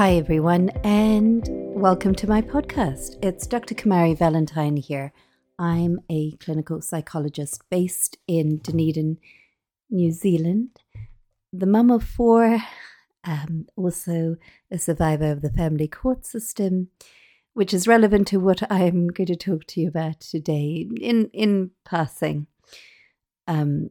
Hi, 0.00 0.14
everyone, 0.14 0.70
and 0.82 1.46
welcome 1.50 2.14
to 2.14 2.26
my 2.26 2.40
podcast. 2.40 3.22
It's 3.22 3.46
Dr. 3.46 3.74
Kumari 3.74 4.16
Valentine 4.16 4.78
here. 4.78 5.12
I'm 5.58 6.00
a 6.10 6.38
clinical 6.38 6.80
psychologist 6.80 7.62
based 7.68 8.16
in 8.26 8.60
Dunedin, 8.60 9.18
New 9.90 10.10
Zealand, 10.10 10.70
the 11.52 11.66
mum 11.66 11.90
of 11.90 12.02
four, 12.02 12.62
um, 13.24 13.66
also 13.76 14.36
a 14.70 14.78
survivor 14.78 15.30
of 15.30 15.42
the 15.42 15.52
family 15.52 15.86
court 15.86 16.24
system, 16.24 16.88
which 17.52 17.74
is 17.74 17.86
relevant 17.86 18.26
to 18.28 18.40
what 18.40 18.62
I'm 18.72 19.08
going 19.08 19.26
to 19.26 19.36
talk 19.36 19.66
to 19.66 19.82
you 19.82 19.88
about 19.88 20.20
today 20.20 20.88
in, 20.98 21.28
in 21.34 21.72
passing. 21.84 22.46
Um, 23.46 23.90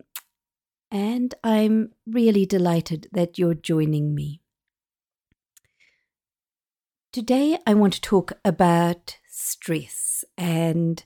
and 0.89 1.35
I'm 1.43 1.91
really 2.07 2.47
delighted 2.47 3.09
that 3.11 3.37
you're 3.37 3.53
joining 3.53 4.15
me. 4.15 4.41
Today, 7.11 7.57
I 7.65 7.73
want 7.73 7.93
to 7.93 8.01
talk 8.01 8.33
about 8.45 9.17
stress, 9.27 10.23
and 10.37 11.03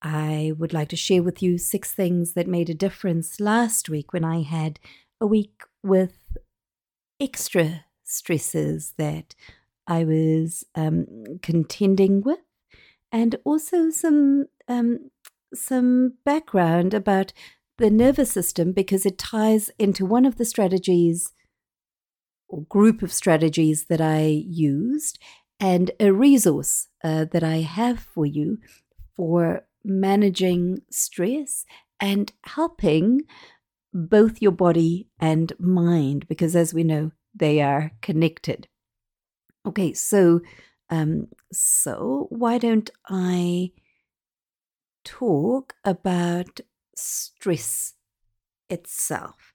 I 0.00 0.54
would 0.56 0.72
like 0.72 0.88
to 0.88 0.96
share 0.96 1.22
with 1.22 1.42
you 1.42 1.58
six 1.58 1.92
things 1.92 2.32
that 2.32 2.46
made 2.46 2.70
a 2.70 2.74
difference 2.74 3.38
last 3.38 3.90
week 3.90 4.14
when 4.14 4.24
I 4.24 4.40
had 4.40 4.80
a 5.20 5.26
week 5.26 5.60
with 5.82 6.38
extra 7.20 7.84
stresses 8.04 8.94
that 8.96 9.34
I 9.86 10.04
was 10.04 10.64
um, 10.74 11.06
contending 11.42 12.22
with, 12.22 12.40
and 13.12 13.36
also 13.44 13.90
some 13.90 14.46
um, 14.66 15.10
some 15.52 16.14
background 16.24 16.94
about 16.94 17.34
the 17.76 17.90
nervous 17.90 18.32
system 18.32 18.72
because 18.72 19.04
it 19.04 19.18
ties 19.18 19.70
into 19.78 20.06
one 20.06 20.24
of 20.24 20.36
the 20.36 20.46
strategies 20.46 21.34
or 22.48 22.62
group 22.64 23.02
of 23.02 23.12
strategies 23.12 23.86
that 23.86 24.00
I 24.00 24.26
used 24.46 25.18
and 25.60 25.90
a 26.00 26.12
resource 26.12 26.88
uh, 27.02 27.26
that 27.32 27.42
I 27.42 27.58
have 27.58 28.00
for 28.00 28.26
you 28.26 28.58
for 29.16 29.66
managing 29.84 30.78
stress 30.90 31.64
and 32.00 32.32
helping 32.44 33.22
both 33.92 34.42
your 34.42 34.52
body 34.52 35.08
and 35.20 35.52
mind, 35.58 36.26
because 36.28 36.56
as 36.56 36.74
we 36.74 36.82
know, 36.82 37.12
they 37.34 37.60
are 37.60 37.92
connected. 38.02 38.68
Okay, 39.66 39.92
so 39.92 40.40
um, 40.90 41.28
so 41.52 42.26
why 42.30 42.58
don't 42.58 42.90
I 43.08 43.70
talk 45.04 45.74
about 45.84 46.60
stress 46.96 47.94
itself? 48.68 49.53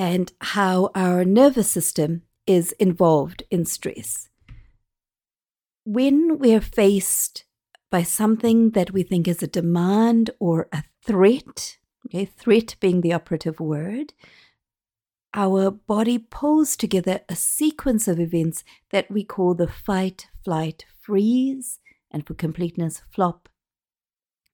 And 0.00 0.32
how 0.40 0.90
our 0.94 1.26
nervous 1.26 1.70
system 1.70 2.22
is 2.46 2.72
involved 2.80 3.42
in 3.50 3.66
stress. 3.66 4.30
When 5.84 6.38
we're 6.38 6.62
faced 6.62 7.44
by 7.90 8.04
something 8.04 8.70
that 8.70 8.92
we 8.92 9.02
think 9.02 9.28
is 9.28 9.42
a 9.42 9.46
demand 9.46 10.30
or 10.40 10.68
a 10.72 10.84
threat, 11.04 11.76
okay, 12.06 12.24
threat 12.24 12.76
being 12.80 13.02
the 13.02 13.12
operative 13.12 13.60
word, 13.60 14.14
our 15.34 15.70
body 15.70 16.16
pulls 16.16 16.76
together 16.76 17.20
a 17.28 17.36
sequence 17.36 18.08
of 18.08 18.18
events 18.18 18.64
that 18.92 19.10
we 19.10 19.22
call 19.22 19.54
the 19.54 19.68
fight, 19.68 20.28
flight, 20.42 20.86
freeze, 21.02 21.78
and 22.10 22.26
for 22.26 22.32
completeness, 22.32 23.02
flop 23.10 23.50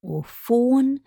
or 0.02 0.24
fawn 0.24 0.98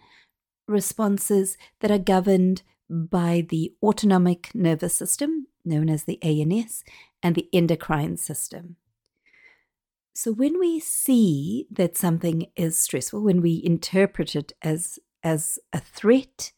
responses 0.66 1.57
that 1.81 1.91
are 1.91 1.99
governed 1.99 2.61
by 2.89 3.45
the 3.50 3.73
autonomic 3.83 4.50
nervous 4.53 4.95
system, 4.95 5.47
known 5.63 5.89
as 5.89 6.03
the 6.03 6.22
ANS, 6.23 6.83
and 7.22 7.35
the 7.35 7.47
endocrine 7.53 8.17
system. 8.17 8.77
So 10.16 10.33
when 10.33 10.59
we 10.59 10.79
see 10.79 11.67
that 11.72 11.95
something 11.95 12.47
is 12.55 12.78
stressful, 12.78 13.23
when 13.23 13.41
we 13.41 13.61
interpret 13.63 14.35
it 14.35 14.51
as 14.61 14.99
as 15.23 15.59
a 15.72 15.79
threat, 15.79 16.51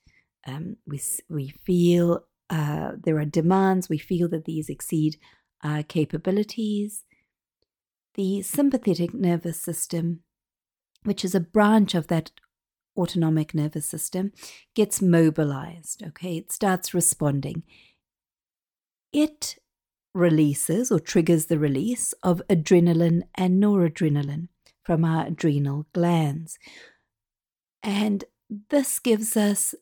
um, 0.48 0.78
we 0.88 1.00
we 1.30 1.50
feel 1.50 2.26
uh, 2.50 2.94
there 3.04 3.18
are 3.18 3.26
demands. 3.26 3.90
We 3.90 3.98
feel 3.98 4.28
that 4.30 4.46
these 4.46 4.70
exceed 4.70 5.18
our 5.64 5.84
capabilities. 5.84 7.04
The 8.16 8.42
sympathetic 8.42 9.14
nervous 9.14 9.62
system, 9.62 10.22
which 11.04 11.24
is 11.24 11.34
a 11.34 11.40
branch 11.40 11.96
of 11.96 12.08
that 12.08 12.32
autonomic 12.98 13.54
nervous 13.54 13.86
system 13.86 14.32
gets 14.76 15.02
mobilized. 15.02 16.04
Okay, 16.04 16.38
it 16.38 16.52
starts 16.52 16.94
responding. 16.94 17.64
It 19.14 19.58
releases 20.14 20.92
or 20.92 21.00
triggers 21.00 21.46
the 21.46 21.60
release 21.60 22.14
of 22.24 22.42
adrenaline 22.50 23.22
and 23.36 23.62
noradrenaline 23.62 24.50
from 24.84 25.06
our 25.06 25.28
adrenal 25.28 25.86
glands. 25.94 26.58
And 27.84 28.26
this 28.70 29.00
gives 29.00 29.38
us 29.38 29.74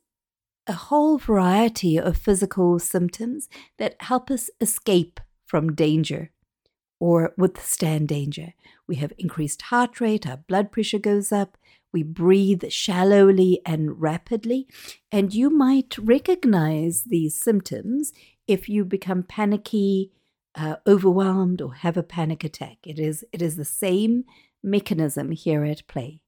a 0.68 0.74
whole 0.74 1.18
variety 1.18 1.98
of 1.98 2.16
physical 2.16 2.78
symptoms 2.80 3.50
that 3.78 3.96
help 4.02 4.30
us 4.30 4.50
escape 4.62 5.20
from 5.46 5.74
danger 5.74 6.32
or 7.00 7.34
withstand 7.38 8.08
danger. 8.08 8.54
We 8.88 8.98
have 8.98 9.14
increased 9.18 9.64
heart 9.64 10.00
rate, 10.00 10.28
our 10.28 10.38
blood 10.38 10.72
pressure 10.72 11.00
goes 11.00 11.32
up, 11.32 11.58
we 11.92 12.04
breathe 12.04 12.70
shallowly 12.70 13.62
and 13.66 14.02
rapidly, 14.02 14.68
and 15.12 15.34
you 15.34 15.50
might 15.50 15.98
recognize 15.98 17.04
these 17.04 17.40
symptoms 17.40 18.14
if 18.48 18.70
you 18.70 18.86
become 18.86 19.24
panicky, 19.24 20.12
uh, 20.56 20.76
overwhelmed, 20.88 21.62
or 21.62 21.74
have 21.76 21.98
a 21.98 22.04
panic 22.04 22.44
attack. 22.44 22.78
It 22.84 23.00
is, 23.00 23.24
it 23.32 23.42
is 23.42 23.56
the 23.56 23.66
same 23.66 24.26
mechanism 24.64 25.32
here 25.32 25.64
at 25.64 25.88
play. 25.88 26.22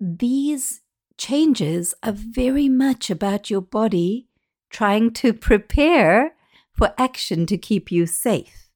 These 0.00 0.82
changes 1.16 1.94
are 2.02 2.12
very 2.12 2.68
much 2.68 3.10
about 3.10 3.50
your 3.50 3.60
body 3.60 4.28
trying 4.70 5.12
to 5.12 5.32
prepare 5.32 6.34
for 6.72 6.92
action 6.98 7.46
to 7.46 7.56
keep 7.56 7.90
you 7.90 8.06
safe. 8.06 8.68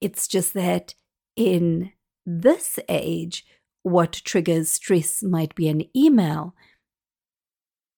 It's 0.00 0.26
just 0.28 0.54
that 0.54 0.94
in 1.36 1.92
this 2.24 2.78
age, 2.88 3.44
what 3.82 4.12
triggers 4.24 4.70
stress 4.70 5.22
might 5.22 5.54
be 5.54 5.68
an 5.68 5.84
email 5.96 6.54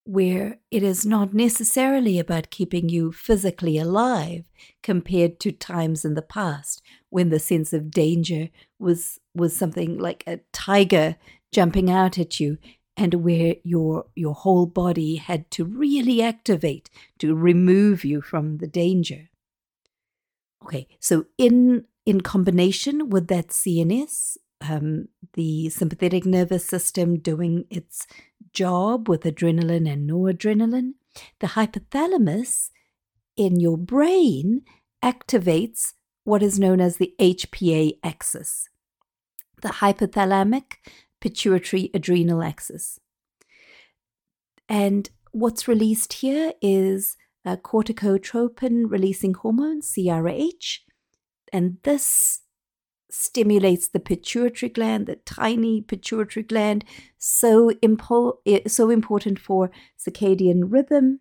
where 0.05 0.59
it 0.71 0.83
is 0.83 1.07
not 1.07 1.33
necessarily 1.33 2.19
about 2.19 2.51
keeping 2.51 2.91
you 2.91 3.11
physically 3.11 3.79
alive 3.79 4.45
compared 4.83 5.41
to 5.41 5.51
times 5.51 6.05
in 6.05 6.15
the 6.15 6.23
past 6.23 6.83
when 7.09 7.31
the 7.31 7.39
sense 7.39 7.73
of 7.73 7.91
danger 7.91 8.51
was 8.79 9.19
was 9.35 9.57
something 9.57 9.99
like 9.99 10.23
a 10.27 10.41
tiger 10.53 11.17
jumping 11.53 11.91
out 11.91 12.19
at 12.19 12.39
you 12.39 12.59
and 12.97 13.15
where 13.15 13.57
your 13.65 14.05
your 14.15 14.35
whole 14.35 14.67
body 14.67 15.17
had 15.17 15.51
to 15.51 15.65
really 15.65 16.21
activate 16.21 16.91
to 17.19 17.35
remove 17.35 18.05
you 18.05 18.21
from 18.21 18.59
the 18.59 18.69
danger. 18.69 19.31
Okay 20.63 20.87
so 21.01 21.25
in 21.39 21.87
in 22.05 22.21
combination 22.21 23.09
with 23.09 23.29
that 23.29 23.49
CNS 23.49 24.37
um, 24.69 25.09
the 25.35 25.69
sympathetic 25.71 26.25
nervous 26.25 26.65
system 26.65 27.19
doing 27.19 27.65
its 27.71 28.07
job 28.53 29.09
with 29.09 29.23
adrenaline 29.23 29.91
and 29.91 30.09
noradrenaline. 30.09 30.93
The 31.41 31.49
hypothalamus 31.49 32.71
in 33.37 33.61
your 33.61 33.77
brain 33.77 34.63
activates 35.03 35.95
what 36.25 36.43
is 36.43 36.59
known 36.59 36.81
as 36.81 36.97
the 36.97 37.15
HPA 37.19 37.99
axis, 38.03 38.69
the 39.61 39.69
hypothalamic 39.69 40.77
pituitary 41.21 41.91
adrenal 41.93 42.43
axis. 42.43 42.99
And 44.69 45.11
what's 45.33 45.69
released 45.69 46.15
here 46.15 46.53
is 46.63 47.17
a 47.45 47.57
corticotropin 47.57 48.91
releasing 48.91 49.35
hormone, 49.35 49.83
CRH, 49.83 50.79
and 51.53 51.77
this 51.83 52.41
stimulates 53.15 53.89
the 53.89 54.01
pituitary 54.01 54.69
gland, 54.69 55.07
the 55.07 55.17
tiny 55.17 55.81
pituitary 55.81 56.43
gland, 56.43 56.85
so, 57.17 57.71
impo- 57.83 58.39
so 58.69 58.91
important 58.91 59.39
for 59.39 59.71
circadian 59.99 60.65
rhythm. 60.69 61.21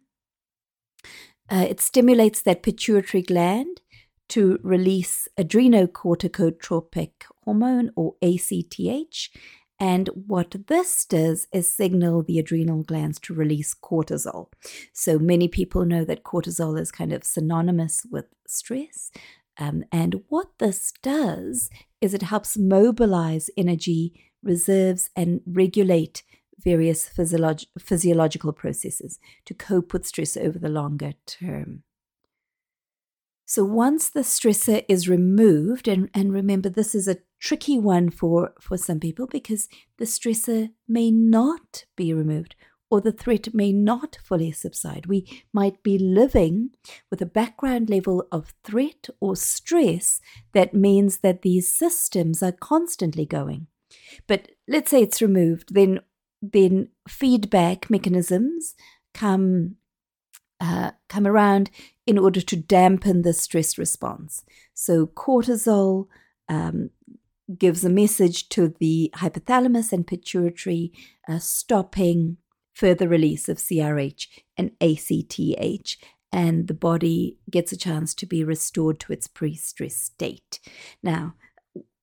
Uh, 1.50 1.68
it 1.70 1.80
stimulates 1.80 2.42
that 2.42 2.64
pituitary 2.64 3.22
gland 3.22 3.82
to 4.30 4.58
release 4.64 5.28
adrenocorticotropic 5.40 7.12
hormone 7.44 7.92
or 7.96 8.16
ACTH. 8.24 9.30
And 9.80 10.10
what 10.16 10.56
this 10.68 11.06
does 11.06 11.48
is 11.54 11.72
signal 11.72 12.24
the 12.24 12.40
adrenal 12.40 12.84
glands 12.84 13.20
to 13.22 13.34
release 13.34 13.76
cortisol. 13.76 14.48
So 14.94 15.20
many 15.20 15.48
people 15.48 15.86
know 15.86 16.06
that 16.06 16.24
cortisol 16.24 16.80
is 16.80 16.92
kind 16.92 17.12
of 17.12 17.24
synonymous 17.24 18.06
with 18.10 18.26
stress. 18.48 19.12
Um, 19.58 19.84
and 19.92 20.24
what 20.30 20.48
this 20.60 20.94
does 21.02 21.70
is 22.02 22.14
it 22.14 22.24
helps 22.24 22.58
mobilize 22.58 23.50
energy 23.56 24.14
reserves 24.42 25.10
and 25.16 25.42
regulate 25.46 26.24
various 26.60 27.08
physiolog- 27.10 27.66
physiological 27.80 28.54
processes 28.54 29.20
to 29.46 29.54
cope 29.54 29.94
with 29.94 30.06
stress 30.06 30.38
over 30.38 30.58
the 30.58 30.70
longer 30.70 31.14
term. 31.26 31.84
So 33.46 33.64
once 33.64 34.10
the 34.10 34.22
stressor 34.22 34.84
is 34.88 35.10
removed, 35.10 35.88
and, 35.88 36.10
and 36.14 36.34
remember 36.34 36.70
this 36.70 36.96
is 36.96 37.08
a 37.08 37.18
tricky 37.40 37.78
one 37.78 38.10
for, 38.10 38.54
for 38.60 38.78
some 38.78 39.00
people 39.00 39.28
because 39.28 39.68
the 39.98 40.06
stressor 40.06 40.72
may 40.88 41.12
not 41.12 41.86
be 41.96 42.14
removed 42.14 42.56
or 42.94 43.02
the 43.02 43.12
threat 43.12 43.56
may 43.56 43.72
not 43.72 44.20
fully 44.24 44.52
subside. 44.52 45.08
We 45.08 45.26
might 45.52 45.82
be 45.82 45.98
living 45.98 46.70
with 47.10 47.24
a 47.24 47.26
background 47.26 47.90
level 47.90 48.28
of 48.32 48.54
threat 48.64 49.10
or 49.20 49.36
stress 49.36 50.22
that 50.54 50.76
means 50.76 51.18
that 51.22 51.42
these 51.42 51.74
systems 51.74 52.44
are 52.44 52.52
constantly 52.52 53.26
going. 53.26 53.66
But 54.28 54.52
let's 54.68 54.92
say 54.92 55.02
it's 55.02 55.24
removed, 55.24 55.74
then 55.74 56.02
then 56.40 56.90
feedback 57.10 57.90
mechanisms 57.90 58.76
come 59.16 59.78
uh, 60.60 60.92
come 61.10 61.26
around 61.26 61.72
in 62.06 62.20
order 62.20 62.42
to 62.42 62.56
dampen 62.56 63.24
the 63.24 63.34
stress 63.34 63.80
response. 63.80 64.44
So 64.76 65.08
cortisol 65.08 66.10
um, 66.48 66.92
gives 67.58 67.84
a 67.84 67.90
message 67.90 68.50
to 68.50 68.68
the 68.80 69.12
hypothalamus 69.16 69.92
and 69.92 70.06
pituitary, 70.06 70.94
uh, 71.28 71.40
stopping 71.40 72.38
further 72.74 73.08
release 73.08 73.48
of 73.50 73.58
CRH 73.58 74.28
and 74.58 74.72
ACTH, 74.82 75.98
and 76.32 76.68
the 76.68 76.74
body 76.74 77.38
gets 77.50 77.72
a 77.72 77.78
chance 77.78 78.14
to 78.16 78.26
be 78.26 78.44
restored 78.44 79.00
to 79.02 79.14
its 79.14 79.28
pre 79.28 79.56
stress 79.56 79.96
state. 79.96 80.60
Now, 81.02 81.36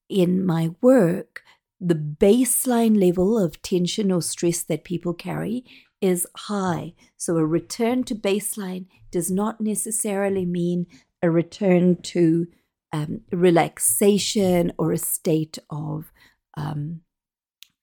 in 0.09 0.45
my 0.45 0.71
work, 0.81 1.43
the 1.81 1.95
baseline 1.95 3.01
level 3.01 3.39
of 3.39 3.63
tension 3.63 4.13
or 4.13 4.21
stress 4.21 4.63
that 4.65 4.85
people 4.85 5.15
carry 5.15 5.65
is 6.01 6.27
high. 6.37 6.95
So 7.17 7.37
a 7.37 7.47
return 7.47 8.05
to 8.05 8.15
baseline 8.15 8.87
does 9.11 9.31
not 9.31 9.61
necessarily 9.61 10.45
mean 10.45 10.87
a 11.23 11.31
return 11.31 11.97
to 12.03 12.47
um, 12.93 13.23
relaxation 13.31 14.73
or 14.79 14.93
a 14.93 14.99
state 14.99 15.59
of 15.71 16.13
um, 16.57 17.01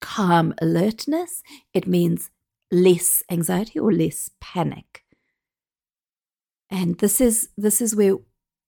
calm 0.01 0.53
alertness. 0.61 1.41
It 1.73 1.87
means 1.87 2.29
less 2.71 3.23
anxiety 3.29 3.79
or 3.79 3.91
less 3.91 4.29
panic. 4.41 5.03
And 6.69 6.97
this 6.99 7.21
is 7.21 7.49
this 7.57 7.81
is 7.81 7.95
where 7.95 8.17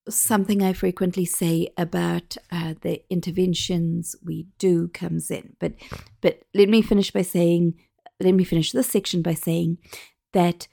something 0.09 0.63
I 0.63 0.73
frequently 0.73 1.25
say 1.25 1.69
about 1.77 2.37
uh, 2.51 2.75
the 2.81 3.03
interventions 3.09 4.15
we 4.23 4.47
do 4.57 4.87
comes 4.89 5.29
in. 5.29 5.55
But 5.59 5.73
but 6.21 6.41
let 6.53 6.69
me 6.69 6.81
finish 6.81 7.11
by 7.11 7.23
saying 7.23 7.75
let 8.19 8.33
me 8.33 8.43
finish 8.43 8.71
this 8.71 8.89
section 8.89 9.21
by 9.21 9.33
saying 9.33 9.77
that 10.33 10.67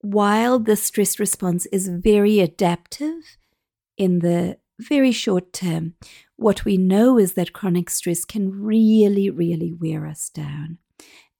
while 0.00 0.58
the 0.58 0.76
stress 0.76 1.18
response 1.18 1.66
is 1.66 1.88
very 1.88 2.40
adaptive 2.40 3.38
in 3.96 4.20
the 4.20 4.58
very 4.78 5.12
short 5.12 5.52
term, 5.52 5.94
what 6.36 6.64
we 6.64 6.76
know 6.76 7.18
is 7.18 7.32
that 7.34 7.52
chronic 7.52 7.90
stress 7.90 8.24
can 8.24 8.62
really, 8.62 9.30
really 9.30 9.72
wear 9.72 10.06
us 10.06 10.28
down. 10.28 10.78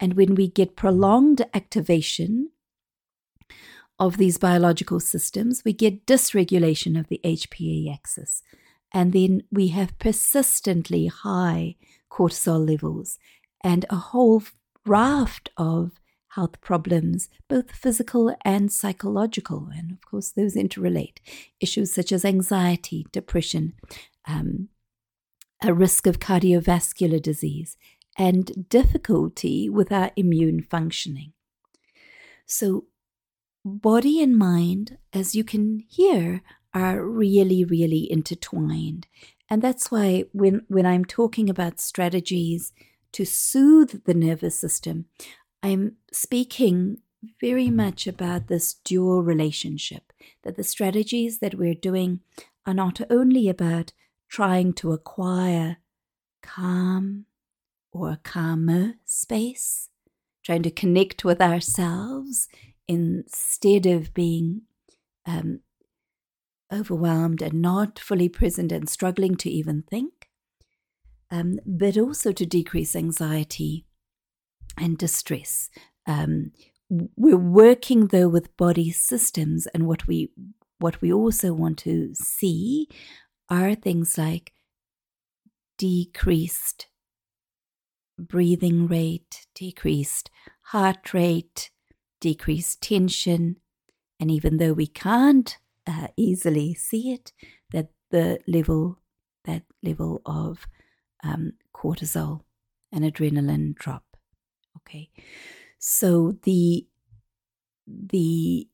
And 0.01 0.15
when 0.15 0.35
we 0.35 0.49
get 0.49 0.77
prolonged 0.77 1.45
activation 1.55 2.51
of 3.99 4.17
these 4.17 4.39
biological 4.39 5.01
systems, 5.01 5.63
we 5.65 5.73
get 5.73 6.07
dysregulation 6.07 6.99
of 6.99 7.09
the 7.09 7.21
HPA 7.25 7.93
axis. 7.93 8.43
And 8.93 9.13
then 9.13 9.43
we 9.51 9.69
have 9.69 9.99
persistently 9.99 11.07
high 11.07 11.77
cortisol 12.11 12.69
levels 12.69 13.19
and 13.63 13.85
a 13.91 13.97
whole 13.97 14.43
raft 14.87 15.51
of 15.57 15.93
health 16.29 16.61
problems, 16.61 17.29
both 17.49 17.73
physical 17.73 18.37
and 18.45 18.71
psychological. 18.71 19.71
And 19.75 19.91
of 19.91 20.05
course, 20.05 20.31
those 20.31 20.55
interrelate. 20.55 21.19
Issues 21.61 21.93
such 21.93 22.13
as 22.13 22.25
anxiety, 22.25 23.07
depression, 23.11 23.73
um, 24.27 24.69
a 25.67 25.75
risk 25.75 26.07
of 26.07 26.21
cardiovascular 26.21 27.21
disease, 27.21 27.77
and 28.17 28.69
difficulty 28.69 29.69
with 29.69 29.93
our 29.93 30.11
immune 30.17 30.63
functioning. 30.63 31.33
So, 32.47 32.87
body 33.65 34.23
and 34.23 34.37
mind, 34.39 34.99
as 35.13 35.35
you 35.35 35.45
can 35.45 35.81
hear, 35.89 36.43
are 36.73 37.05
really, 37.05 37.65
really 37.65 38.11
intertwined. 38.11 39.07
And 39.49 39.63
that's 39.63 39.91
why 39.91 40.25
when, 40.33 40.63
when 40.69 40.87
I'm 40.87 41.05
talking 41.05 41.51
about 41.51 41.81
strategies 41.81 42.73
to 43.13 43.25
soothe 43.25 44.05
the 44.05 44.15
nervous 44.15 44.59
system, 44.59 45.07
I'm 45.63 45.97
speaking 46.13 46.99
very 47.41 47.71
much 47.71 48.07
about 48.07 48.47
this 48.47 48.75
dual 48.75 49.23
relationship, 49.23 50.13
that 50.43 50.57
the 50.57 50.65
strategies 50.65 51.39
that 51.39 51.55
we're 51.55 51.75
doing 51.75 52.21
are 52.67 52.75
not 52.75 53.01
only 53.11 53.49
about 53.49 53.93
trying 54.29 54.73
to 54.75 54.93
acquire 54.93 55.79
calm 56.43 57.27
or 57.93 58.19
calmer 58.23 58.95
space, 59.05 59.89
trying 60.45 60.63
to 60.63 60.71
connect 60.71 61.25
with 61.25 61.41
ourselves 61.41 62.49
instead 62.89 63.87
of 63.87 64.15
being 64.15 64.63
um, 65.27 65.61
overwhelmed 66.73 67.43
and 67.43 67.61
not 67.61 67.99
fully 67.99 68.29
present 68.29 68.73
and 68.73 68.89
struggling 68.89 69.37
to 69.37 69.51
even 69.51 69.83
think, 69.83 70.29
um, 71.31 71.59
but 71.65 71.97
also 71.97 72.33
to 72.33 72.47
decrease 72.47 72.95
anxiety 72.95 73.87
and 74.79 74.99
distress. 74.99 75.71
Um, 76.07 76.53
we're 76.89 77.37
working 77.37 78.09
though 78.09 78.29
with 78.29 78.57
body 78.57 78.91
systems, 78.93 79.67
and 79.69 79.87
what 79.87 80.07
we 80.07 80.31
what 80.79 81.01
we 81.01 81.13
also 81.13 81.53
want 81.53 81.79
to 81.79 82.15
see 82.15 82.89
are 83.49 83.75
things 83.75 84.19
like 84.19 84.53
decreased 85.79 86.89
breathing 88.19 88.87
rate, 88.87 89.47
decreased 89.55 90.31
heart 90.63 91.13
rate, 91.13 91.71
decreased 92.21 92.81
tension. 92.81 93.57
And 94.19 94.31
even 94.31 94.57
though 94.57 94.73
we 94.73 94.87
can't 94.87 95.57
uh, 95.87 96.09
easily 96.17 96.75
see 96.75 97.13
it, 97.13 97.33
that 97.73 97.89
the 98.11 98.39
level, 98.47 98.99
that 99.45 99.63
level 99.83 100.23
of 100.25 100.67
um, 101.23 101.53
cortisol 101.75 102.41
and 102.93 103.05
adrenaline 103.05 103.75
drop. 103.75 104.05
Okay. 104.79 105.11
So 105.79 106.37
the, 106.43 106.87
the 107.87 108.69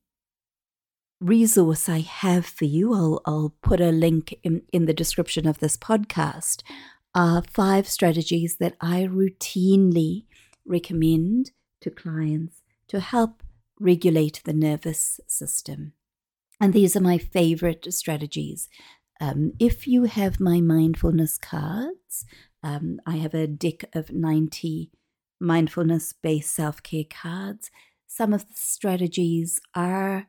resource 1.23 1.89
I 1.89 2.01
have 2.01 2.45
for 2.45 2.65
you, 2.65 2.93
I'll, 2.95 3.21
I'll 3.25 3.55
put 3.63 3.81
a 3.81 3.93
link 3.93 4.35
in, 4.43 4.63
in 4.73 4.87
the 4.87 4.95
description 4.95 5.47
of 5.47 5.61
this 5.61 5.77
podcast, 5.77 6.63
are 7.15 7.43
five 7.43 7.89
strategies 7.89 8.57
that 8.57 8.75
I 8.81 9.03
routinely 9.03 10.25
recommend 10.67 11.53
to 11.81 11.91
clients 11.91 12.63
to 12.89 13.01
help 13.01 13.43
regulate 13.79 14.41
the 14.45 14.53
nervous 14.53 15.21
system. 15.27 15.93
And 16.61 16.73
these 16.73 16.97
are 16.97 17.01
my 17.01 17.19
favorite 17.19 17.93
strategies. 17.93 18.69
Um, 19.21 19.53
if 19.59 19.87
you 19.87 20.05
have 20.05 20.41
my 20.41 20.61
mindfulness 20.61 21.39
cards, 21.39 22.25
um, 22.63 23.01
I 23.07 23.17
have 23.17 23.35
a 23.35 23.47
deck 23.47 23.85
of 23.95 24.13
90 24.13 24.91
mindfulness 25.41 26.13
based 26.13 26.55
self 26.55 26.83
care 26.83 27.05
cards. 27.09 27.71
Some 28.07 28.33
of 28.33 28.47
the 28.47 28.55
strategies 28.55 29.61
are 29.75 30.29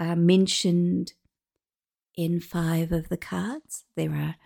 uh, 0.00 0.16
mentioned 0.16 1.12
in 2.16 2.40
five 2.40 2.92
of 2.92 3.08
the 3.08 3.16
cards. 3.16 3.84
There 3.96 4.12
are 4.12 4.36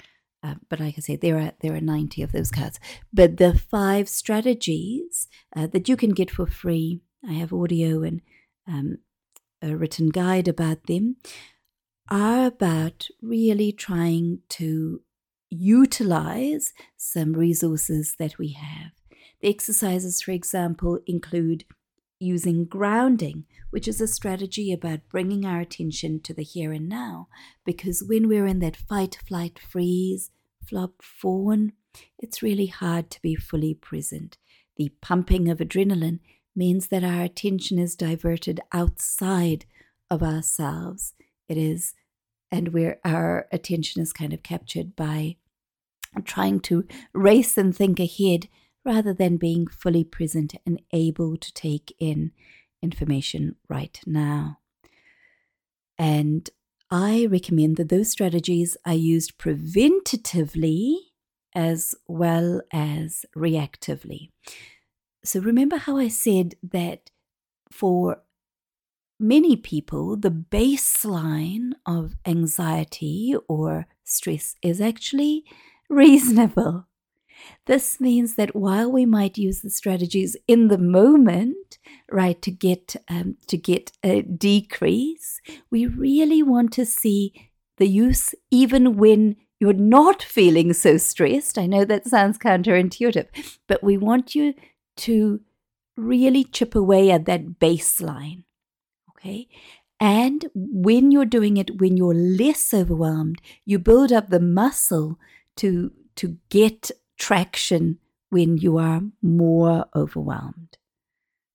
uh, 0.44 0.54
but 0.68 0.80
like 0.80 0.94
I 0.96 1.00
say, 1.00 1.16
there 1.16 1.38
are 1.38 1.52
there 1.60 1.74
are 1.74 1.80
ninety 1.80 2.22
of 2.22 2.32
those 2.32 2.50
cards. 2.50 2.80
But 3.12 3.36
the 3.36 3.56
five 3.56 4.08
strategies 4.08 5.28
uh, 5.54 5.68
that 5.68 5.88
you 5.88 5.96
can 5.96 6.10
get 6.10 6.30
for 6.30 6.46
free, 6.46 7.00
I 7.26 7.34
have 7.34 7.52
audio 7.52 8.02
and 8.02 8.20
um, 8.66 8.98
a 9.62 9.76
written 9.76 10.08
guide 10.08 10.48
about 10.48 10.86
them, 10.86 11.16
are 12.10 12.46
about 12.46 13.06
really 13.20 13.70
trying 13.70 14.40
to 14.50 15.02
utilize 15.48 16.72
some 16.96 17.34
resources 17.34 18.16
that 18.18 18.38
we 18.38 18.48
have. 18.48 18.92
The 19.40 19.48
exercises, 19.48 20.22
for 20.22 20.32
example, 20.32 20.98
include 21.06 21.64
using 22.22 22.64
grounding, 22.64 23.44
which 23.70 23.88
is 23.88 24.00
a 24.00 24.06
strategy 24.06 24.72
about 24.72 25.08
bringing 25.10 25.44
our 25.44 25.60
attention 25.60 26.20
to 26.20 26.32
the 26.32 26.42
here 26.42 26.72
and 26.72 26.88
now. 26.88 27.28
Because 27.64 28.02
when 28.02 28.28
we're 28.28 28.46
in 28.46 28.60
that 28.60 28.76
fight, 28.76 29.18
flight, 29.26 29.58
freeze, 29.58 30.30
flop, 30.64 31.02
fawn, 31.02 31.72
it's 32.18 32.42
really 32.42 32.66
hard 32.66 33.10
to 33.10 33.20
be 33.20 33.34
fully 33.34 33.74
present. 33.74 34.38
The 34.76 34.92
pumping 35.00 35.48
of 35.48 35.58
adrenaline 35.58 36.20
means 36.54 36.88
that 36.88 37.04
our 37.04 37.22
attention 37.22 37.78
is 37.78 37.96
diverted 37.96 38.60
outside 38.72 39.66
of 40.10 40.22
ourselves. 40.22 41.14
It 41.48 41.58
is, 41.58 41.94
and 42.50 42.68
where 42.68 42.98
our 43.04 43.46
attention 43.52 44.00
is 44.02 44.12
kind 44.12 44.32
of 44.32 44.42
captured 44.42 44.94
by 44.94 45.36
trying 46.24 46.60
to 46.60 46.86
race 47.12 47.56
and 47.56 47.74
think 47.74 47.98
ahead 47.98 48.48
rather 48.84 49.14
than 49.14 49.36
being 49.36 49.66
fully 49.66 50.04
present 50.04 50.54
and 50.66 50.80
able 50.92 51.36
to 51.36 51.52
take 51.54 51.94
in 51.98 52.32
information 52.82 53.56
right 53.68 54.00
now. 54.06 54.58
And 55.98 56.48
I 56.90 57.26
recommend 57.30 57.76
that 57.76 57.88
those 57.88 58.10
strategies 58.10 58.76
are 58.84 58.94
used 58.94 59.38
preventatively 59.38 60.96
as 61.54 61.94
well 62.06 62.60
as 62.72 63.24
reactively. 63.36 64.30
So 65.24 65.40
remember 65.40 65.76
how 65.76 65.96
I 65.96 66.08
said 66.08 66.56
that 66.62 67.10
for 67.70 68.22
many 69.18 69.56
people, 69.56 70.16
the 70.16 70.30
baseline 70.30 71.72
of 71.86 72.16
anxiety 72.26 73.34
or 73.48 73.86
stress 74.04 74.56
is 74.62 74.80
actually 74.80 75.44
reasonable. 75.88 76.86
This 77.66 78.00
means 78.00 78.34
that 78.34 78.54
while 78.54 78.90
we 78.90 79.06
might 79.06 79.38
use 79.38 79.60
the 79.60 79.70
strategies 79.70 80.36
in 80.48 80.68
the 80.68 80.78
moment, 80.78 81.78
right, 82.10 82.40
to 82.42 82.50
get 82.50 82.96
um, 83.08 83.36
to 83.46 83.56
get 83.56 83.92
a 84.02 84.22
decrease, 84.22 85.40
we 85.70 85.86
really 85.86 86.42
want 86.42 86.72
to 86.74 86.84
see 86.84 87.32
the 87.78 87.86
use 87.86 88.34
even 88.50 88.96
when 88.96 89.36
you're 89.60 89.72
not 89.72 90.22
feeling 90.22 90.72
so 90.72 90.96
stressed. 90.96 91.56
I 91.56 91.66
know 91.66 91.84
that 91.84 92.06
sounds 92.06 92.36
counterintuitive, 92.38 93.28
but 93.68 93.82
we 93.82 93.96
want 93.96 94.34
you 94.34 94.54
to 94.96 95.40
really 95.96 96.44
chip 96.44 96.74
away 96.74 97.10
at 97.10 97.26
that 97.26 97.60
baseline. 97.60 98.44
Okay. 99.10 99.48
And 100.00 100.50
when 100.54 101.12
you're 101.12 101.24
doing 101.24 101.58
it, 101.58 101.80
when 101.80 101.96
you're 101.96 102.12
less 102.14 102.74
overwhelmed, 102.74 103.40
you 103.64 103.78
build 103.78 104.10
up 104.12 104.30
the 104.30 104.40
muscle 104.40 105.16
to, 105.58 105.92
to 106.16 106.38
get 106.48 106.90
traction 107.18 107.98
when 108.30 108.56
you 108.56 108.78
are 108.78 109.02
more 109.22 109.86
overwhelmed. 109.94 110.78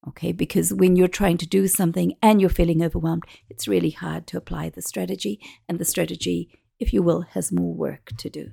Okay, 0.08 0.32
because 0.32 0.74
when 0.74 0.96
you're 0.96 1.08
trying 1.08 1.38
to 1.40 1.48
do 1.48 1.68
something 1.68 2.14
and 2.22 2.40
you're 2.40 2.50
feeling 2.50 2.82
overwhelmed, 2.82 3.24
it's 3.50 3.68
really 3.68 3.90
hard 3.90 4.26
to 4.28 4.38
apply 4.38 4.70
the 4.70 4.82
strategy, 4.82 5.40
and 5.68 5.80
the 5.80 5.86
strategy, 5.86 6.50
if 6.80 6.94
you 6.94 7.04
will, 7.04 7.22
has 7.22 7.52
more 7.52 7.74
work 7.74 8.12
to 8.18 8.30
do. 8.30 8.52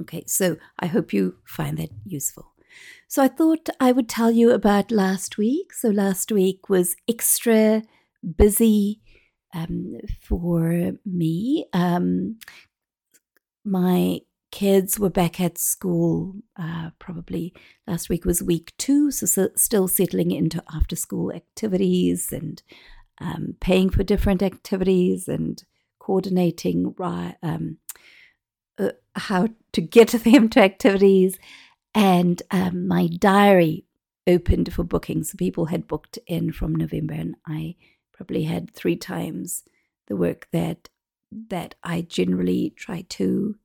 Okay, 0.00 0.24
so 0.26 0.56
I 0.78 0.86
hope 0.86 1.12
you 1.12 1.36
find 1.46 1.78
that 1.78 1.90
useful. 2.04 2.52
So 3.08 3.22
I 3.22 3.28
thought 3.28 3.70
I 3.80 3.92
would 3.92 4.08
tell 4.08 4.30
you 4.30 4.50
about 4.50 4.90
last 4.90 5.38
week. 5.38 5.72
So 5.72 5.88
last 5.88 6.30
week 6.30 6.68
was 6.68 6.94
extra 7.08 7.82
busy 8.36 9.00
um, 9.54 9.94
for 10.20 10.92
me. 11.06 11.66
Um, 11.72 12.38
my 13.64 14.20
kids 14.50 14.98
were 14.98 15.10
back 15.10 15.40
at 15.40 15.58
school 15.58 16.34
uh, 16.56 16.90
probably 16.98 17.52
last 17.86 18.08
week 18.08 18.24
was 18.24 18.42
week 18.42 18.72
two 18.78 19.10
so, 19.10 19.26
so 19.26 19.48
still 19.54 19.88
settling 19.88 20.30
into 20.30 20.62
after 20.74 20.96
school 20.96 21.32
activities 21.32 22.32
and 22.32 22.62
um, 23.20 23.56
paying 23.60 23.90
for 23.90 24.02
different 24.02 24.42
activities 24.42 25.28
and 25.28 25.64
coordinating 25.98 26.94
um, 27.42 27.78
uh, 28.78 28.90
how 29.14 29.48
to 29.72 29.80
get 29.80 30.08
them 30.24 30.48
to 30.48 30.60
activities. 30.60 31.38
And 31.94 32.40
um, 32.50 32.86
my 32.86 33.08
diary 33.08 33.84
opened 34.28 34.72
for 34.72 34.84
bookings 34.84 35.30
so 35.30 35.36
people 35.36 35.66
had 35.66 35.88
booked 35.88 36.18
in 36.26 36.52
from 36.52 36.74
november 36.74 37.14
and 37.14 37.34
i 37.46 37.74
probably 38.12 38.44
had 38.44 38.70
three 38.70 38.94
times 38.94 39.64
the 40.06 40.14
work 40.14 40.46
that 40.52 40.90
that 41.48 41.74
i 41.82 42.02
generally 42.02 42.74
try 42.76 43.00
to 43.08 43.56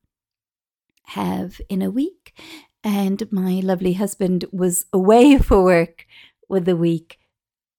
have 1.07 1.59
in 1.69 1.81
a 1.81 1.91
week. 1.91 2.33
And 2.83 3.31
my 3.31 3.61
lovely 3.63 3.93
husband 3.93 4.45
was 4.51 4.85
away 4.91 5.37
for 5.39 5.63
work 5.63 6.05
with 6.49 6.65
the 6.65 6.75
week, 6.75 7.19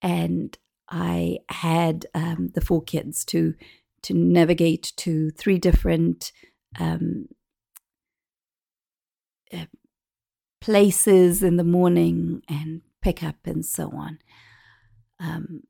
and 0.02 0.56
I 0.88 1.38
had 1.48 2.06
um, 2.14 2.50
the 2.54 2.60
four 2.60 2.82
kids 2.82 3.24
to 3.26 3.54
to 4.02 4.14
navigate 4.14 4.92
to 4.96 5.30
three 5.30 5.58
different 5.58 6.30
um, 6.78 7.28
uh, 9.52 9.64
places 10.60 11.42
in 11.42 11.56
the 11.56 11.64
morning 11.64 12.42
and 12.48 12.82
pick 13.00 13.22
up 13.22 13.36
and 13.44 13.64
so 13.64 13.90
on. 13.94 14.18
Um, 15.18 15.62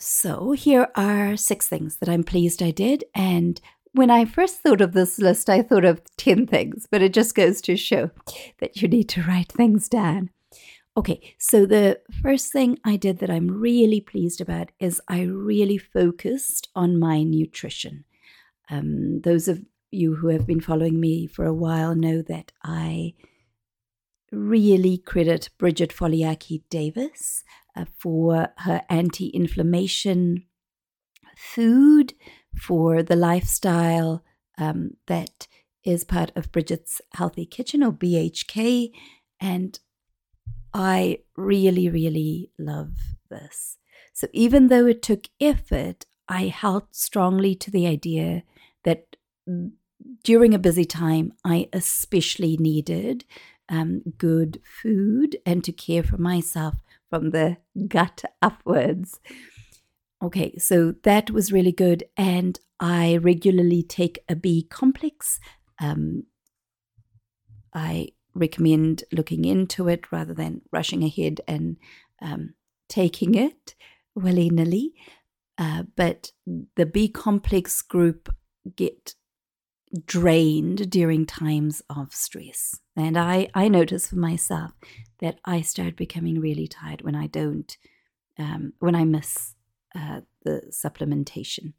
so 0.00 0.52
here 0.52 0.88
are 0.96 1.36
six 1.36 1.68
things 1.68 1.96
that 1.96 2.08
I'm 2.08 2.24
pleased 2.24 2.62
I 2.62 2.70
did, 2.70 3.04
and 3.14 3.60
when 3.92 4.10
I 4.10 4.24
first 4.24 4.60
thought 4.60 4.80
of 4.80 4.92
this 4.92 5.18
list, 5.18 5.50
I 5.50 5.62
thought 5.62 5.84
of 5.84 6.02
10 6.16 6.46
things, 6.46 6.86
but 6.90 7.02
it 7.02 7.12
just 7.12 7.34
goes 7.34 7.60
to 7.62 7.76
show 7.76 8.10
that 8.58 8.80
you 8.80 8.88
need 8.88 9.08
to 9.10 9.22
write 9.22 9.52
things 9.52 9.88
down. 9.88 10.30
Okay, 10.96 11.34
so 11.38 11.66
the 11.66 12.00
first 12.22 12.52
thing 12.52 12.78
I 12.84 12.96
did 12.96 13.18
that 13.18 13.30
I'm 13.30 13.48
really 13.48 14.00
pleased 14.00 14.40
about 14.40 14.70
is 14.80 15.00
I 15.08 15.22
really 15.22 15.78
focused 15.78 16.68
on 16.74 16.98
my 16.98 17.22
nutrition. 17.22 18.04
Um, 18.68 19.20
those 19.22 19.48
of 19.48 19.64
you 19.90 20.16
who 20.16 20.28
have 20.28 20.46
been 20.46 20.60
following 20.60 21.00
me 21.00 21.26
for 21.26 21.44
a 21.44 21.54
while 21.54 21.94
know 21.94 22.22
that 22.22 22.52
I 22.62 23.14
really 24.32 24.98
credit 24.98 25.50
Bridget 25.58 25.90
Foliaki 25.90 26.62
Davis 26.70 27.44
uh, 27.76 27.84
for 27.98 28.48
her 28.58 28.82
anti 28.88 29.28
inflammation 29.28 30.44
food 31.40 32.12
for 32.54 33.02
the 33.02 33.16
lifestyle 33.16 34.22
um, 34.58 34.96
that 35.06 35.48
is 35.84 36.04
part 36.04 36.30
of 36.36 36.52
Bridget's 36.52 37.00
Healthy 37.14 37.46
Kitchen 37.46 37.82
or 37.82 37.92
BHK. 37.92 38.92
And 39.40 39.78
I 40.74 41.20
really, 41.36 41.88
really 41.88 42.50
love 42.58 42.92
this. 43.30 43.78
So 44.12 44.28
even 44.32 44.68
though 44.68 44.86
it 44.86 45.02
took 45.02 45.28
effort, 45.40 46.04
I 46.28 46.48
held 46.48 46.84
strongly 46.92 47.54
to 47.56 47.70
the 47.70 47.86
idea 47.86 48.42
that 48.84 49.16
during 50.22 50.54
a 50.54 50.58
busy 50.58 50.84
time, 50.84 51.32
I 51.44 51.68
especially 51.72 52.56
needed 52.58 53.24
um, 53.68 54.02
good 54.18 54.60
food 54.82 55.38
and 55.46 55.64
to 55.64 55.72
care 55.72 56.02
for 56.02 56.18
myself 56.18 56.74
from 57.08 57.30
the 57.30 57.56
gut 57.88 58.24
upwards. 58.42 59.20
Okay, 60.22 60.56
so 60.58 60.94
that 61.04 61.30
was 61.30 61.52
really 61.52 61.72
good. 61.72 62.04
And 62.16 62.58
I 62.78 63.16
regularly 63.16 63.82
take 63.82 64.18
a 64.28 64.36
B 64.36 64.66
complex. 64.70 65.40
Um, 65.80 66.24
I 67.74 68.08
recommend 68.34 69.04
looking 69.12 69.44
into 69.44 69.88
it 69.88 70.12
rather 70.12 70.34
than 70.34 70.62
rushing 70.72 71.02
ahead 71.02 71.40
and 71.48 71.76
um, 72.20 72.54
taking 72.88 73.34
it 73.34 73.74
willy 74.14 74.50
nilly. 74.50 74.92
Uh, 75.56 75.84
but 75.96 76.32
the 76.76 76.86
B 76.86 77.08
complex 77.08 77.80
group 77.82 78.34
get 78.76 79.14
drained 80.06 80.90
during 80.90 81.26
times 81.26 81.82
of 81.90 82.14
stress. 82.14 82.78
And 82.96 83.18
I, 83.18 83.48
I 83.54 83.68
notice 83.68 84.06
for 84.06 84.16
myself 84.16 84.72
that 85.20 85.38
I 85.44 85.62
start 85.62 85.96
becoming 85.96 86.40
really 86.40 86.68
tired 86.68 87.02
when 87.02 87.14
I 87.14 87.26
don't, 87.26 87.76
um, 88.38 88.74
when 88.78 88.94
I 88.94 89.04
miss 89.04 89.54
uh, 89.94 90.20
the 90.44 90.62
supplementation. 90.70 91.74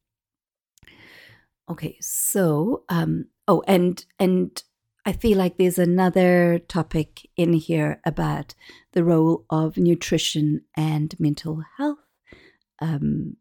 Okay, 1.69 1.97
so 2.01 2.83
um, 2.89 3.25
oh, 3.47 3.63
and 3.67 4.03
and 4.19 4.61
I 5.05 5.13
feel 5.13 5.37
like 5.37 5.57
there's 5.57 5.79
another 5.79 6.59
topic 6.59 7.27
in 7.35 7.53
here 7.53 8.01
about 8.05 8.53
the 8.93 9.03
role 9.03 9.45
of 9.49 9.77
nutrition 9.77 10.61
and 10.75 11.17
mental 11.19 11.63
health. 11.77 11.99
Um, 12.79 13.37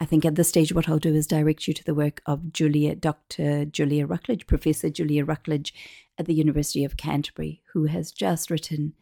I 0.00 0.04
think 0.04 0.24
at 0.24 0.34
this 0.34 0.48
stage, 0.48 0.72
what 0.72 0.88
I'll 0.88 0.98
do 0.98 1.14
is 1.14 1.26
direct 1.26 1.68
you 1.68 1.74
to 1.74 1.84
the 1.84 1.94
work 1.94 2.22
of 2.26 2.52
Julia, 2.52 2.96
Dr. 2.96 3.66
Julia 3.66 4.06
Rucklidge, 4.06 4.46
Professor 4.46 4.90
Julia 4.90 5.24
Rucklidge 5.24 5.72
at 6.18 6.26
the 6.26 6.34
University 6.34 6.84
of 6.84 6.96
Canterbury, 6.96 7.62
who 7.72 7.84
has 7.84 8.10
just 8.10 8.50
written 8.50 8.94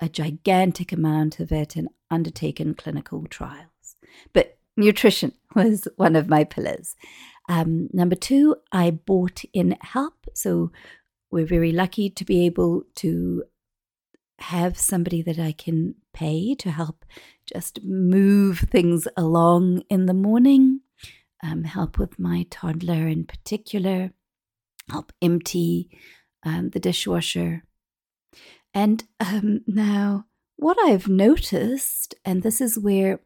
a 0.00 0.08
gigantic 0.08 0.92
amount 0.92 1.40
of 1.40 1.52
it 1.52 1.76
and 1.76 1.88
undertaken 2.10 2.74
clinical 2.74 3.26
trials. 3.26 3.75
But 4.32 4.58
nutrition 4.76 5.32
was 5.54 5.86
one 5.96 6.16
of 6.16 6.28
my 6.28 6.44
pillars. 6.44 6.96
Um, 7.48 7.88
number 7.92 8.16
two, 8.16 8.56
I 8.72 8.90
bought 8.90 9.44
in 9.52 9.76
help. 9.80 10.26
So 10.34 10.72
we're 11.30 11.46
very 11.46 11.72
lucky 11.72 12.10
to 12.10 12.24
be 12.24 12.46
able 12.46 12.84
to 12.96 13.44
have 14.38 14.78
somebody 14.78 15.22
that 15.22 15.38
I 15.38 15.52
can 15.52 15.94
pay 16.12 16.54
to 16.56 16.70
help 16.70 17.04
just 17.46 17.82
move 17.84 18.58
things 18.58 19.08
along 19.16 19.82
in 19.88 20.06
the 20.06 20.14
morning, 20.14 20.80
um, 21.42 21.64
help 21.64 21.98
with 21.98 22.18
my 22.18 22.46
toddler 22.50 23.06
in 23.06 23.24
particular, 23.24 24.10
help 24.90 25.12
empty 25.22 25.88
um, 26.44 26.70
the 26.70 26.80
dishwasher. 26.80 27.64
And 28.74 29.04
um, 29.20 29.60
now, 29.66 30.26
what 30.56 30.78
I've 30.78 31.08
noticed, 31.08 32.14
and 32.24 32.42
this 32.42 32.60
is 32.60 32.78
where 32.78 33.20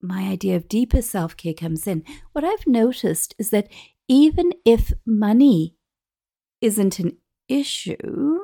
my 0.00 0.28
idea 0.28 0.56
of 0.56 0.68
deeper 0.68 1.02
self 1.02 1.36
care 1.36 1.54
comes 1.54 1.86
in. 1.86 2.04
What 2.32 2.44
I've 2.44 2.66
noticed 2.66 3.34
is 3.38 3.50
that 3.50 3.68
even 4.08 4.52
if 4.64 4.92
money 5.06 5.74
isn't 6.60 6.98
an 6.98 7.16
issue, 7.48 8.38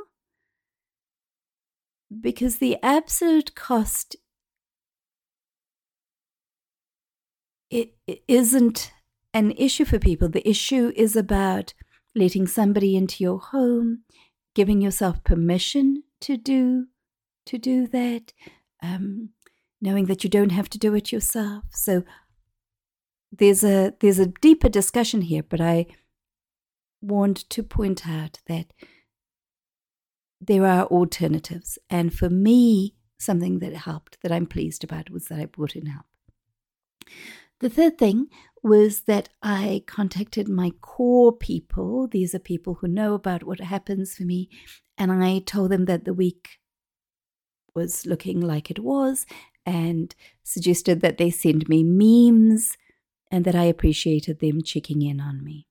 because 2.21 2.59
the 2.59 2.76
absolute 2.82 3.54
cost 3.54 4.16
it, 7.71 7.94
isn't 8.28 8.92
an 9.32 9.52
issue 9.52 9.85
for 9.85 9.99
people. 9.99 10.28
The 10.28 10.47
issue 10.49 10.92
is 10.94 11.16
about 11.16 11.73
letting 12.14 12.47
somebody 12.47 12.97
into 12.97 13.25
your 13.25 13.38
home, 13.38 14.02
giving 14.54 14.80
yourself 14.80 15.25
permission 15.25 16.02
to 16.21 16.37
do 16.37 16.87
to 17.44 17.59
do 17.59 17.88
that, 17.88 18.32
um, 18.82 19.30
knowing 19.82 20.06
that 20.06 20.24
you 20.24 20.30
don't 20.30 20.52
have 20.52 20.70
to 20.70 20.78
do 20.78 20.94
it 20.94 21.12
yourself. 21.12 21.64
So 21.72 22.04
there's 23.30 23.64
a 23.64 23.92
there's 24.00 24.18
a 24.18 24.26
deeper 24.26 24.68
discussion 24.68 25.22
here, 25.22 25.42
but 25.42 25.60
I 25.60 25.86
want 27.02 27.50
to 27.50 27.62
point 27.62 28.08
out 28.08 28.38
that 28.46 28.72
there 30.40 30.66
are 30.66 30.86
alternatives, 30.86 31.78
and 31.90 32.14
for 32.14 32.30
me, 32.30 32.94
something 33.18 33.58
that 33.58 33.74
helped 33.74 34.18
that 34.22 34.32
I'm 34.32 34.46
pleased 34.46 34.84
about 34.84 35.10
was 35.10 35.26
that 35.26 35.38
I 35.38 35.46
brought 35.46 35.76
in 35.76 35.86
help. 35.86 36.06
The 37.60 37.70
third 37.70 37.98
thing 37.98 38.26
was 38.62 39.02
that 39.02 39.28
I 39.42 39.84
contacted 39.86 40.48
my 40.48 40.70
core 40.80 41.32
people. 41.32 42.08
These 42.08 42.34
are 42.34 42.40
people 42.40 42.74
who 42.74 42.88
know 42.88 43.14
about 43.14 43.44
what 43.44 43.60
happens 43.60 44.14
for 44.14 44.24
me. 44.24 44.48
And 44.98 45.12
I 45.12 45.40
told 45.40 45.70
them 45.70 45.84
that 45.86 46.04
the 46.04 46.14
week 46.14 46.58
was 47.74 48.04
looking 48.04 48.40
like 48.40 48.70
it 48.70 48.80
was 48.80 49.26
and 49.64 50.14
suggested 50.42 51.00
that 51.00 51.19
they 51.19 51.31
send 51.31 51.69
me 51.69 51.83
memes 51.83 52.76
and 53.31 53.45
that 53.45 53.54
I 53.54 53.64
appreciated 53.64 54.40
them 54.40 54.62
checking 54.62 55.02
in 55.02 55.21
on 55.21 55.42
me. 55.42 55.66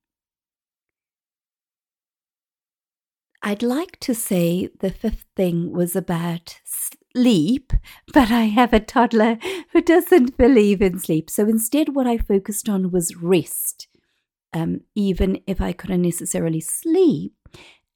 I'd 3.43 3.63
like 3.63 3.99
to 4.01 4.13
say 4.13 4.69
the 4.79 4.91
fifth 4.91 5.25
thing 5.35 5.71
was 5.71 5.95
about 5.95 6.59
sleep, 6.63 7.73
but 8.13 8.31
I 8.31 8.43
have 8.45 8.73
a 8.73 8.79
toddler 8.79 9.37
who 9.71 9.81
doesn't 9.81 10.37
believe 10.37 10.81
in 10.81 10.99
sleep. 10.99 11.29
So 11.29 11.47
instead, 11.47 11.95
what 11.95 12.07
I 12.07 12.17
focused 12.17 12.69
on 12.69 12.91
was 12.91 13.15
rest, 13.15 13.87
um, 14.53 14.81
even 14.95 15.41
if 15.47 15.59
I 15.59 15.73
couldn't 15.73 16.03
necessarily 16.03 16.61
sleep. 16.61 17.33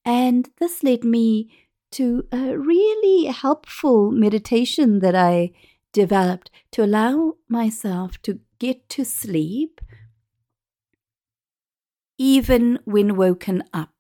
And 0.04 0.50
this 0.60 0.84
led 0.84 1.04
me 1.04 1.50
to 1.92 2.26
a 2.32 2.58
really 2.58 3.26
helpful 3.26 4.12
meditation 4.12 5.00
that 5.00 5.16
I 5.16 5.52
developed 6.04 6.52
to 6.72 6.84
allow 6.84 7.36
myself 7.48 8.22
to 8.22 8.40
get 8.60 8.88
to 8.90 9.04
sleep 9.04 9.82
even 12.18 12.80
when 12.86 13.16
woken 13.16 13.64
up. 13.74 13.96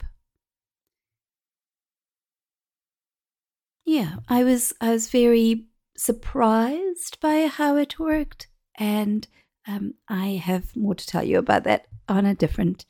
yeah, 3.86 4.16
I 4.28 4.44
was 4.44 4.74
I 4.82 4.92
was 4.92 5.10
very 5.10 5.68
surprised 5.96 7.20
by 7.22 7.48
how 7.48 7.78
it 7.78 8.00
worked, 8.00 8.48
and 8.78 9.28
um, 9.68 9.94
I 10.10 10.42
have 10.44 10.76
more 10.76 10.96
to 10.96 11.08
tell 11.08 11.24
you 11.24 11.38
about 11.38 11.64
that 11.66 11.86
on 12.10 12.26
a 12.26 12.36
different 12.36 12.86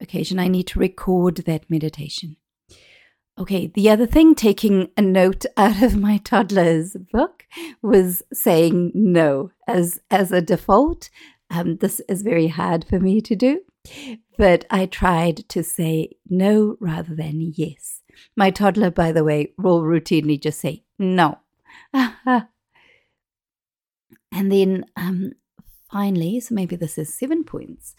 occasion. 0.00 0.38
I 0.38 0.48
need 0.48 0.68
to 0.68 0.78
record 0.78 1.36
that 1.38 1.68
meditation. 1.68 2.36
Okay, 3.38 3.68
the 3.68 3.88
other 3.88 4.06
thing, 4.06 4.34
taking 4.34 4.88
a 4.96 5.02
note 5.02 5.46
out 5.56 5.80
of 5.80 5.96
my 5.96 6.18
toddler's 6.18 6.96
book, 7.12 7.46
was 7.82 8.22
saying 8.32 8.90
no 8.94 9.52
as 9.68 10.00
as 10.10 10.32
a 10.32 10.42
default. 10.42 11.08
Um, 11.50 11.76
this 11.76 12.00
is 12.08 12.22
very 12.22 12.48
hard 12.48 12.84
for 12.84 12.98
me 12.98 13.20
to 13.20 13.36
do, 13.36 13.60
but 14.36 14.64
I 14.70 14.86
tried 14.86 15.48
to 15.50 15.62
say 15.62 16.16
no 16.28 16.76
rather 16.80 17.14
than 17.14 17.52
yes. 17.54 18.02
My 18.36 18.50
toddler, 18.50 18.90
by 18.90 19.12
the 19.12 19.24
way, 19.24 19.52
will 19.56 19.82
routinely 19.82 20.40
just 20.40 20.58
say 20.60 20.82
no. 20.98 21.38
and 21.94 22.48
then 24.32 24.84
um, 24.96 25.32
finally, 25.90 26.40
so 26.40 26.54
maybe 26.54 26.74
this 26.74 26.98
is 26.98 27.14
seven 27.14 27.44
points, 27.44 27.94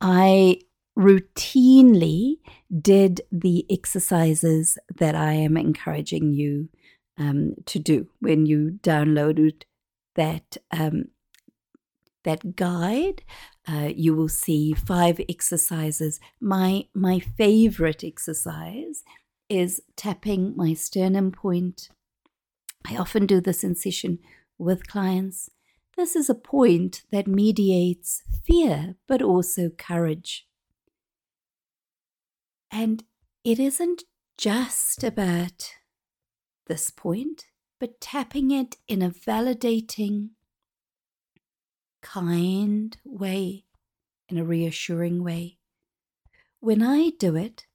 I 0.00 0.58
routinely 0.98 2.38
did 2.80 3.20
the 3.32 3.66
exercises 3.70 4.78
that 4.96 5.14
I 5.14 5.32
am 5.32 5.56
encouraging 5.56 6.32
you 6.32 6.68
um, 7.18 7.54
to 7.66 7.78
do 7.78 8.08
when 8.20 8.46
you 8.46 8.78
downloaded 8.82 9.62
that 10.14 10.56
um, 10.70 11.06
that 12.24 12.56
guide. 12.56 13.22
Uh, 13.66 13.90
you 13.94 14.14
will 14.14 14.28
see 14.28 14.72
five 14.72 15.20
exercises. 15.28 16.20
My 16.40 16.86
my 16.94 17.18
favorite 17.18 18.04
exercise 18.04 19.02
is 19.48 19.80
tapping 19.96 20.54
my 20.56 20.74
sternum 20.74 21.30
point. 21.30 21.90
I 22.86 22.96
often 22.96 23.26
do 23.26 23.40
this 23.40 23.64
in 23.64 23.74
session 23.74 24.18
with 24.58 24.86
clients. 24.86 25.50
This 25.96 26.16
is 26.16 26.28
a 26.28 26.34
point 26.34 27.02
that 27.12 27.26
mediates 27.26 28.22
fear, 28.44 28.96
but 29.06 29.22
also 29.22 29.70
courage. 29.70 30.46
And 32.76 33.04
it 33.44 33.60
isn't 33.60 34.02
just 34.36 35.04
about 35.04 35.76
this 36.66 36.90
point, 36.90 37.46
but 37.78 38.00
tapping 38.00 38.50
it 38.50 38.78
in 38.88 39.00
a 39.00 39.10
validating, 39.10 40.30
kind 42.02 42.96
way, 43.04 43.66
in 44.28 44.38
a 44.38 44.44
reassuring 44.44 45.22
way. 45.22 45.58
When 46.58 46.82
I 46.82 47.10
do 47.10 47.36
it, 47.36 47.66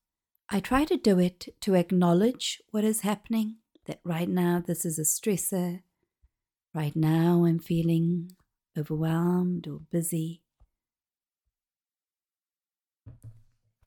I 0.49 0.59
try 0.59 0.83
to 0.83 0.97
do 0.97 1.17
it 1.17 1.47
to 1.61 1.75
acknowledge 1.75 2.61
what 2.71 2.83
is 2.83 2.99
happening, 2.99 3.59
that 3.85 4.01
right 4.03 4.27
now 4.27 4.61
this 4.65 4.83
is 4.83 4.99
a 4.99 5.03
stressor. 5.03 5.81
Right 6.73 6.95
now 6.95 7.45
I'm 7.45 7.59
feeling 7.59 8.31
overwhelmed 8.77 9.65
or 9.65 9.79
busy. 9.79 10.41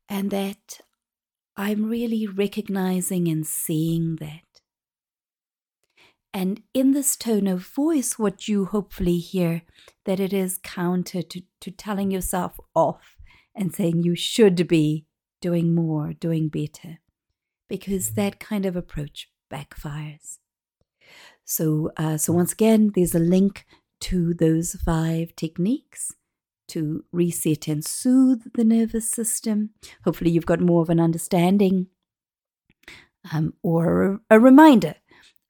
And 0.08 0.30
that 0.30 0.80
I'm 1.62 1.88
really 1.88 2.26
recognizing 2.26 3.28
and 3.28 3.46
seeing 3.46 4.16
that. 4.16 4.40
And 6.34 6.60
in 6.74 6.90
this 6.90 7.14
tone 7.14 7.46
of 7.46 7.64
voice, 7.64 8.18
what 8.18 8.48
you 8.48 8.64
hopefully 8.64 9.18
hear, 9.18 9.62
that 10.04 10.18
it 10.18 10.32
is 10.32 10.58
counter 10.64 11.22
to, 11.22 11.42
to 11.60 11.70
telling 11.70 12.10
yourself 12.10 12.58
off 12.74 13.16
and 13.54 13.72
saying 13.72 14.02
you 14.02 14.16
should 14.16 14.66
be 14.66 15.06
doing 15.40 15.72
more, 15.72 16.12
doing 16.12 16.48
better, 16.48 16.98
because 17.68 18.14
that 18.14 18.40
kind 18.40 18.66
of 18.66 18.74
approach 18.74 19.28
backfires. 19.48 20.38
So, 21.44 21.92
uh, 21.96 22.16
so 22.16 22.32
once 22.32 22.52
again, 22.52 22.90
there's 22.92 23.14
a 23.14 23.20
link 23.20 23.66
to 24.00 24.34
those 24.34 24.72
five 24.84 25.36
techniques 25.36 26.10
to 26.72 27.04
reset 27.12 27.68
and 27.68 27.84
soothe 27.84 28.52
the 28.54 28.64
nervous 28.64 29.08
system. 29.08 29.70
Hopefully, 30.04 30.30
you've 30.30 30.46
got 30.46 30.60
more 30.60 30.82
of 30.82 30.90
an 30.90 31.00
understanding 31.00 31.86
um, 33.32 33.54
or 33.62 34.20
a 34.30 34.40
reminder 34.40 34.96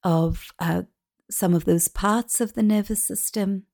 of 0.04 0.52
uh, 0.58 0.82
some 1.30 1.54
of 1.54 1.64
those 1.64 1.88
parts 1.88 2.40
of 2.40 2.54
the 2.54 2.62
nervous 2.62 3.02
system 3.02 3.64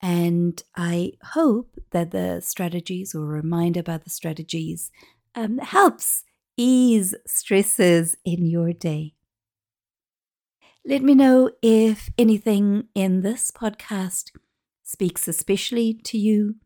and 0.00 0.62
I 0.76 1.12
hope 1.32 1.78
that 1.90 2.12
the 2.12 2.40
strategies 2.40 3.14
or 3.14 3.22
a 3.22 3.42
reminder 3.42 3.80
about 3.80 4.04
the 4.04 4.10
strategies 4.10 4.90
um, 5.34 5.58
helps 5.58 6.24
ease 6.56 7.14
stresses 7.26 8.16
in 8.24 8.46
your 8.46 8.72
day. 8.72 9.14
Let 10.84 11.02
me 11.02 11.14
know 11.14 11.50
if 11.62 12.10
anything 12.16 12.88
in 12.94 13.22
this 13.22 13.50
podcast 13.50 14.30
speaks 14.88 15.28
especially 15.28 15.92
to 15.92 16.16
you. 16.16 16.56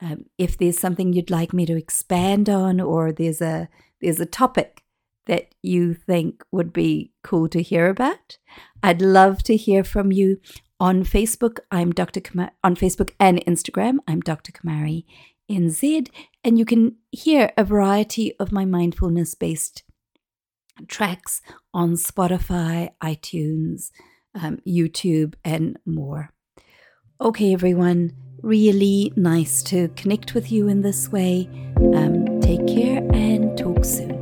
Um, 0.00 0.26
if 0.38 0.56
there's 0.56 0.78
something 0.78 1.12
you'd 1.12 1.30
like 1.30 1.52
me 1.52 1.66
to 1.66 1.76
expand 1.76 2.48
on, 2.48 2.80
or 2.80 3.12
there's 3.12 3.40
a 3.40 3.68
there's 4.00 4.20
a 4.20 4.26
topic 4.26 4.84
that 5.26 5.54
you 5.62 5.94
think 5.94 6.44
would 6.52 6.72
be 6.72 7.12
cool 7.22 7.48
to 7.48 7.62
hear 7.62 7.88
about, 7.88 8.38
I'd 8.82 9.02
love 9.02 9.42
to 9.44 9.56
hear 9.56 9.82
from 9.82 10.12
you 10.12 10.40
on 10.78 11.02
Facebook, 11.04 11.60
I'm 11.70 11.92
Dr. 11.92 12.20
Kumari, 12.20 12.50
on 12.62 12.76
Facebook 12.76 13.10
and 13.18 13.44
Instagram, 13.46 13.98
I'm 14.06 14.20
Dr. 14.20 14.52
Kumari 14.52 15.04
NZ, 15.50 16.08
and 16.42 16.58
you 16.58 16.64
can 16.64 16.96
hear 17.10 17.52
a 17.56 17.64
variety 17.64 18.36
of 18.38 18.52
my 18.52 18.64
mindfulness 18.64 19.34
based 19.34 19.82
tracks 20.88 21.40
on 21.72 21.94
Spotify, 21.94 22.90
iTunes, 23.02 23.90
um, 24.34 24.58
YouTube, 24.66 25.34
and 25.44 25.78
more. 25.86 26.34
Okay, 27.20 27.52
everyone, 27.52 28.12
really 28.42 29.12
nice 29.14 29.62
to 29.64 29.86
connect 29.90 30.34
with 30.34 30.50
you 30.50 30.66
in 30.66 30.82
this 30.82 31.12
way. 31.12 31.48
Um, 31.76 32.40
take 32.40 32.66
care 32.66 33.02
and 33.12 33.56
talk 33.56 33.84
soon. 33.84 34.13